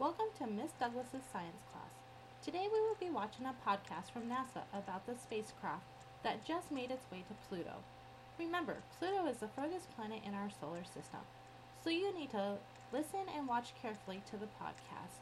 [0.00, 1.90] Welcome to Miss Douglas's science class.
[2.40, 5.90] Today we will be watching a podcast from NASA about the spacecraft
[6.22, 7.82] that just made its way to Pluto.
[8.38, 11.26] Remember, Pluto is the furthest planet in our solar system,
[11.82, 12.58] so you need to
[12.92, 15.18] listen and watch carefully to the podcast.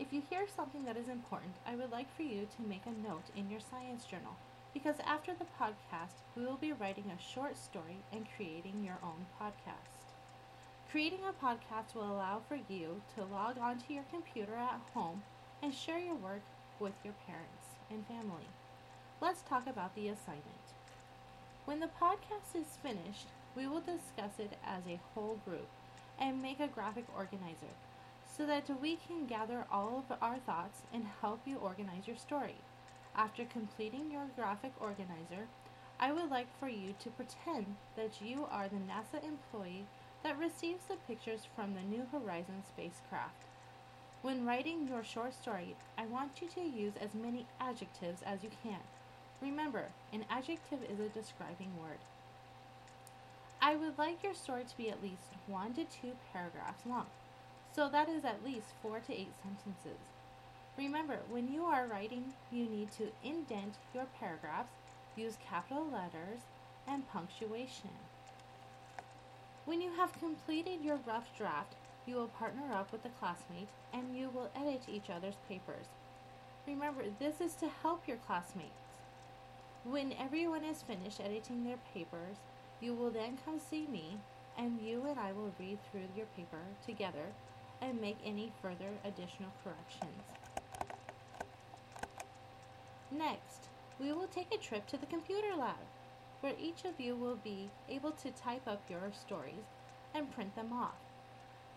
[0.00, 3.08] If you hear something that is important, I would like for you to make a
[3.08, 4.34] note in your science journal
[4.74, 9.26] because after the podcast, we will be writing a short story and creating your own
[9.40, 10.09] podcast.
[10.90, 15.22] Creating a podcast will allow for you to log onto your computer at home
[15.62, 16.42] and share your work
[16.80, 18.48] with your parents and family.
[19.20, 20.74] Let's talk about the assignment.
[21.64, 25.68] When the podcast is finished, we will discuss it as a whole group
[26.18, 27.74] and make a graphic organizer
[28.36, 32.56] so that we can gather all of our thoughts and help you organize your story.
[33.14, 35.46] After completing your graphic organizer,
[36.00, 39.86] I would like for you to pretend that you are the NASA employee
[40.22, 43.44] that receives the pictures from the New Horizons spacecraft.
[44.22, 48.50] When writing your short story, I want you to use as many adjectives as you
[48.62, 48.80] can.
[49.40, 51.98] Remember, an adjective is a describing word.
[53.62, 57.06] I would like your story to be at least one to two paragraphs long,
[57.74, 60.00] so that is at least four to eight sentences.
[60.76, 64.72] Remember, when you are writing, you need to indent your paragraphs,
[65.16, 66.40] use capital letters,
[66.86, 67.90] and punctuation.
[69.64, 71.74] When you have completed your rough draft,
[72.06, 75.86] you will partner up with a classmate and you will edit each other's papers.
[76.66, 78.70] Remember, this is to help your classmates.
[79.84, 82.36] When everyone is finished editing their papers,
[82.80, 84.18] you will then come see me
[84.58, 87.32] and you and I will read through your paper together
[87.80, 90.22] and make any further additional corrections.
[93.10, 95.76] Next, we will take a trip to the computer lab,
[96.40, 99.66] where each of you will be able to type up your stories
[100.14, 100.98] and print them off.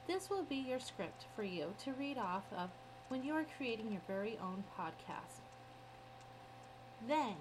[0.08, 2.70] This will be your script for you to read off of
[3.09, 5.42] when you are creating your very own podcast.
[7.08, 7.36] Then,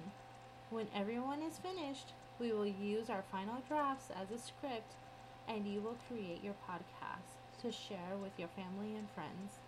[0.70, 4.94] when everyone is finished, we will use our final drafts as a script
[5.48, 9.58] and you will create your podcast to share with your family and friends.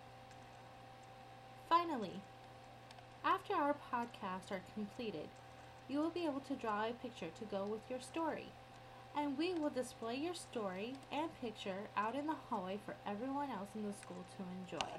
[1.69, 2.21] Finally,
[3.23, 5.27] after our podcasts are completed,
[5.87, 8.47] you will be able to draw a picture to go with your story.
[9.17, 13.69] And we will display your story and picture out in the hallway for everyone else
[13.75, 14.43] in the school to
[14.77, 14.91] enjoy.